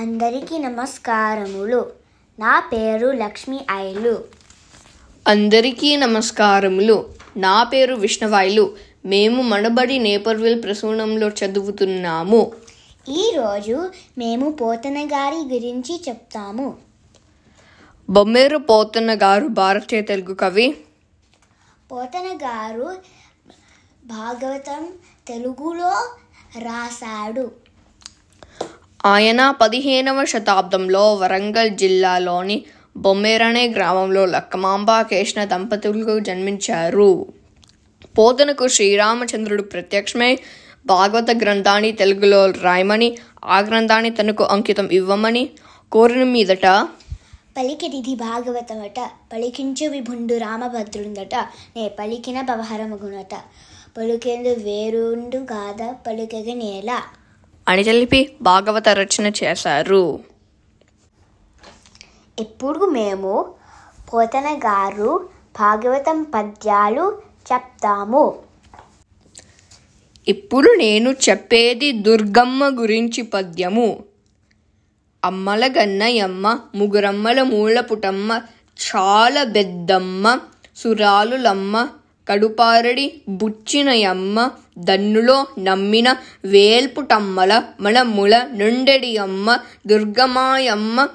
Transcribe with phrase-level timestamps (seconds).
[0.00, 1.90] అందరికీ నమస్కారములు.
[2.38, 4.24] నా పేరు లక్ష్మి ఐలు.
[5.28, 7.08] అందరికీ నమస్కారములు.
[7.36, 8.76] నా పేరు విష్ణవాయిలు.
[9.06, 12.52] మేము మనబడి నేపర్విల్ ప్రసూనంలో చదువుతున్నాము.
[13.08, 16.76] ఈరోజు మేము పోతన గారి గురించి చెప్తాము.
[18.10, 20.76] బొమ్మేరు పోతన్న గారు భారతీయ తెలుగు కవి.
[21.92, 22.96] పోతన గారు
[24.04, 24.88] భాగవతం
[25.28, 26.10] తెలుగులో
[26.58, 27.69] రాశాడు.
[29.04, 32.64] ఆయన పదిహేనవ శతాబ్దంలో వరంగల్ జిల్లాలోని
[32.96, 37.26] బొమ్మేరనే గ్రామంలో లక్కమాంబ కేష్ణ దంపతులకు జన్మించారు.
[38.18, 40.38] పోతనకు శ్రీరామచంద్రుడు ప్రత్యక్షమై
[40.86, 45.50] భాగవత గ్రంథాన్ని తెలుగులో రాయమని ఆ గ్రంథాన్ని తనకు అంకితం ఇవ్వమని
[45.92, 46.66] కోరిన మీదట
[47.56, 51.34] పలికిడిది భాగవతమట పలికించు విభుండు రామభద్రుందట
[51.76, 53.34] నే పలికిన పవహరమగునట.
[53.98, 56.90] పలుకేందు వేరుండు గాథ పలుకగ నేల.
[57.70, 60.20] అని తెలిపి భాగవత రచన చేశారు.
[62.38, 63.54] ఇప్పుడు మేము
[64.14, 65.28] పోతన గారు
[65.60, 67.22] భాగవతం పద్యాలు
[67.52, 68.38] చెప్తాము.
[70.28, 74.04] ఇప్పుడు నేను చెప్పేది దుర్గమ్మ గురించి పద్యము.
[75.24, 78.40] అమ్మల గన్నయమ్మ ముగురమ్మల మూలపుటమ్మ
[78.80, 80.38] చాలా బెద్దమ్మ
[80.76, 81.88] సురాలులమ్మ
[82.30, 86.08] కడుపారడి బుచ్చినయమ్మ దన్నులో నమ్మిన
[86.44, 91.08] వేల్పుటమ్మల మలముల నుండెడి అమ్మ దుర్గమాయమ్మ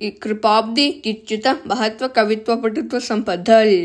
[0.00, 3.78] ఈ కృపాబ్ది ఇచ్యుత మహత్వ కవిత్వ పటుత్వ సంపదల్.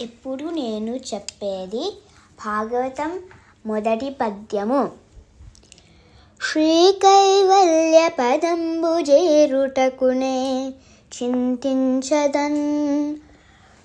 [0.00, 1.84] ఇప్పుడు నేను చెప్పేది
[2.46, 3.20] భాగవతం
[3.66, 4.80] మొదటి పద్యము.
[6.40, 10.36] శ్రీ కైవల్య పదంబు చేరుటకునే
[11.16, 12.62] చింతించదన్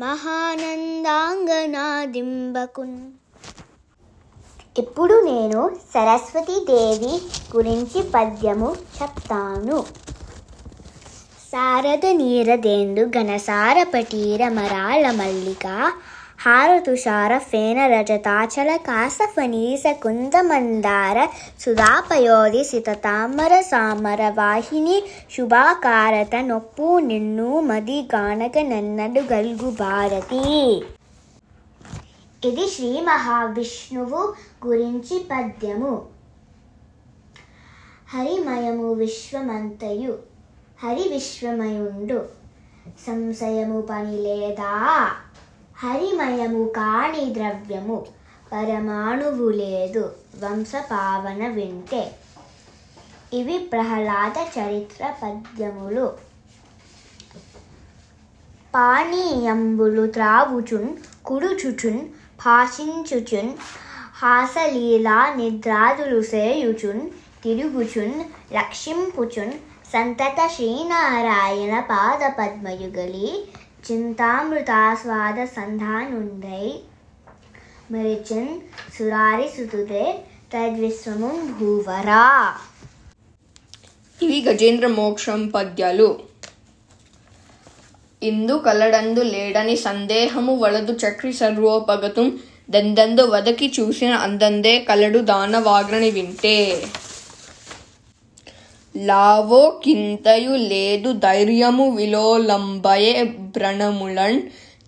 [0.00, 2.96] महानन्दाङ्गनादिम्बकुन्
[4.78, 5.60] ఇప్పుడు నేను
[5.94, 7.14] సరస్వతి దేవి
[7.56, 9.78] గురించి పద్యము చెప్తాను.
[11.52, 15.66] శారద నీరదేందు ఘనసార పటీర మరాళ మల్లిక
[16.42, 21.18] హారతుషార ఫేన రజతాచల కాసఫనీస కుందమందార
[21.60, 24.98] సుధాపయోధి సిత తామర సామర వాహిని
[25.36, 30.44] శుభాకారత నొప్పు నిన్ను మది గానక నన్నడు గల్గు భారతి.
[32.44, 34.34] ఇది శ్రీ మహావిష్ణువు
[34.66, 36.06] గురించి పద్యము.
[38.08, 40.18] హరిమయము విశ్వమంతయు
[40.84, 42.26] హరి విశ్వమయుండు.
[43.06, 45.10] సంశయము పని లేదా
[45.78, 48.06] హరిమయము కాని ద్రవ్యము
[48.52, 50.12] పరమాణువు లేదు
[50.44, 52.14] వంశపావన వింటే.
[53.32, 56.27] ఇవి ప్రహ్లాద చరిత్ర పద్యములు.
[58.74, 60.88] పానీయంబులు త్రావుచున్
[61.24, 62.00] కుడుచుచున్
[62.38, 63.50] భాషించుచున్
[64.22, 67.00] హాసలీలా నిద్రాదులు సేయుచున్
[67.44, 68.14] తిరుగుచున్
[68.52, 69.52] లక్షింపుచున్
[69.92, 73.52] సంతత శ్రీనారాయణ పాద పద్మయుగలి
[73.90, 76.80] చింతామృతాస్వాద సంధానుండై.
[77.90, 78.60] మరిచిన్
[78.98, 80.18] సురారి సుతుదే
[80.54, 81.30] తద్విశ్వము
[81.60, 82.24] భూవరా.
[84.22, 86.08] ఇవి గజేంద్ర మోక్షం పద్యాలు.
[88.22, 92.38] ఇందు కలడందు లేడని సందేహము వలదు చక్రి సర్వోపగతం
[92.70, 96.56] దెందెందు వదకి చూసిన అందందే కలడు దానవాగ్రని వింటే.
[98.96, 103.22] లావో కింతయు లేదు ధైర్యము విలోలంబయే
[103.56, 104.40] వ్రణములన్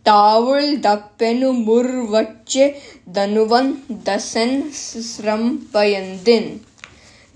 [0.07, 2.65] తావుల్ దప్పెను ముర్ వచ్చే
[3.09, 4.63] ధనువన్ దశన్
[5.11, 6.51] శ్రంపయందిన్.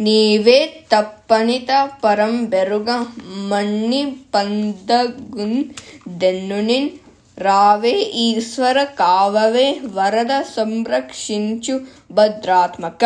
[0.05, 3.05] నీవే తప్పనిత పరం బెరుగ
[3.49, 5.65] మన్ని పందగున్
[6.09, 6.91] దెన్నునిన్
[7.39, 11.81] రావే ఈశ్వర కావవే వరద సంరక్షించు
[12.11, 13.05] భద్రాత్మక.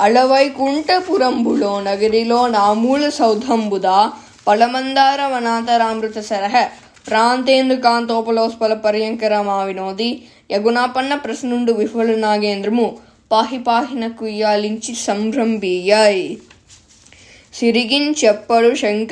[0.00, 4.12] అళవైకుంఠపురంబులో నగరిలో నామూల సౌధంబుదా
[4.46, 6.68] పలమందార వనాతరామృత సరహ.
[7.10, 12.96] ప్రాంతేందు కాంతోపలోస్పల పర్యంకర మా వినోది యగునాపన్న ప్రశ్నుండు విఫల నాగేంద్రము
[13.34, 16.36] పాహి పాహిన కుయ్యాలించి సంభ్రంబియాయ్
[17.54, 19.08] సిరిగిన్ చెప్పడు శంఖ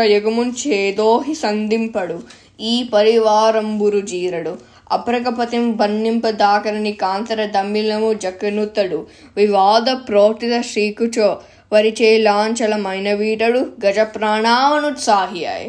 [0.00, 2.20] యగుమున్ చేదోహి సంధింపడు
[2.60, 4.58] ఈ పరివారంబురు జీరడు.
[4.92, 9.06] అప్రగపతిం బన్నింప దాకరని కాంతర దమ్మిలము జకనుతడు.
[9.36, 11.38] వివాద ప్రోటిత శ్రీకుచో
[11.72, 15.68] వరిచే లాంచలమైన వీటడు గజ ప్రాణావనుత్సాహియాయ్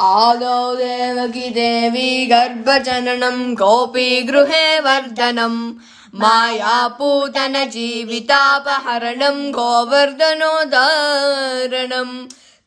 [0.00, 5.60] आदौ देवकी देवी गर्भजननम् गोपी गृहे वर्धनम्
[6.22, 10.56] मायापूतन जीवितापहरणम् गोवर्धनोदारणम्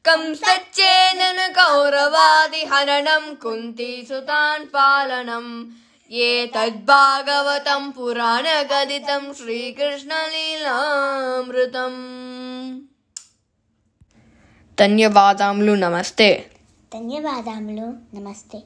[0.07, 5.51] कंसच्चेदन कौरवादिहरणम् कुन्तीसुतान् पालनम्
[6.12, 12.00] एतद्भागवतम् पुराणगदितम् श्रीकृष्णलीलामृतम्
[14.77, 16.27] ధన్యవాదములు నమస్తే
[16.94, 18.17] ధన్యవాదములు.
[18.17, 18.62] నమస్తే.